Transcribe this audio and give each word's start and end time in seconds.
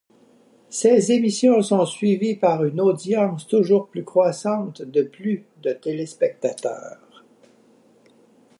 Ces 0.71 1.11
émissions 1.11 1.61
sont 1.61 1.85
suivies 1.85 2.35
par 2.35 2.65
une 2.65 2.81
audience 2.81 3.45
toujours 3.47 3.87
croissante 4.03 4.81
de 4.81 5.03
plus 5.03 5.45
de 5.61 5.73
téléspectateurs. 5.73 7.23